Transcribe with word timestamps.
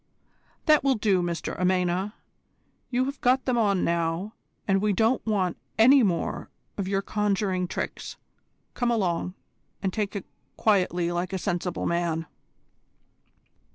"That 0.65 0.83
will 0.83 0.95
do, 0.95 1.21
Mr 1.21 1.55
Amena. 1.59 2.15
You've 2.89 3.21
got 3.21 3.45
them 3.45 3.55
on 3.55 3.83
now, 3.83 4.33
and 4.67 4.81
we 4.81 4.93
don't 4.93 5.23
want 5.27 5.57
any 5.77 6.01
more 6.01 6.49
of 6.75 6.87
your 6.87 7.03
conjuring 7.03 7.67
tricks. 7.67 8.17
Come 8.73 8.89
along, 8.89 9.35
and 9.83 9.93
take 9.93 10.15
it 10.15 10.25
quietly 10.57 11.11
like 11.11 11.33
a 11.33 11.37
sensible 11.37 11.85
man." 11.85 12.25